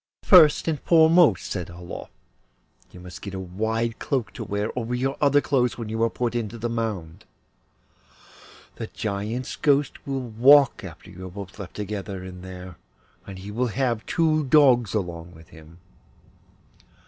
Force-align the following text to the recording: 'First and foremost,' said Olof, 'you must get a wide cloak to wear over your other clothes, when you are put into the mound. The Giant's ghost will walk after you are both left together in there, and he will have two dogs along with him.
'First 0.23 0.67
and 0.67 0.79
foremost,' 0.79 1.51
said 1.51 1.69
Olof, 1.69 2.09
'you 2.89 2.99
must 2.99 3.21
get 3.21 3.35
a 3.35 3.39
wide 3.39 3.99
cloak 3.99 4.33
to 4.33 4.43
wear 4.43 4.71
over 4.75 4.95
your 4.95 5.15
other 5.21 5.41
clothes, 5.41 5.77
when 5.77 5.89
you 5.89 6.01
are 6.01 6.09
put 6.09 6.33
into 6.33 6.57
the 6.57 6.71
mound. 6.71 7.23
The 8.77 8.87
Giant's 8.87 9.55
ghost 9.55 10.07
will 10.07 10.21
walk 10.21 10.83
after 10.83 11.11
you 11.11 11.27
are 11.27 11.29
both 11.29 11.59
left 11.59 11.75
together 11.75 12.23
in 12.23 12.41
there, 12.41 12.77
and 13.27 13.37
he 13.37 13.51
will 13.51 13.67
have 13.67 14.03
two 14.07 14.43
dogs 14.45 14.95
along 14.95 15.33
with 15.33 15.49
him. 15.49 15.77